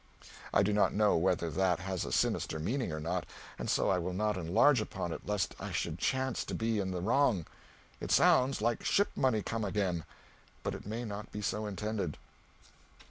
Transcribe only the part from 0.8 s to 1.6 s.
know whether